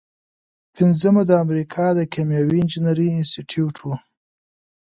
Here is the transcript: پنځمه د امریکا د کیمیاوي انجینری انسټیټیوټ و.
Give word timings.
پنځمه 0.75 1.21
د 1.29 1.31
امریکا 1.43 1.85
د 1.93 1.99
کیمیاوي 2.13 2.57
انجینری 2.61 3.07
انسټیټیوټ 3.17 3.75
و. 3.81 3.85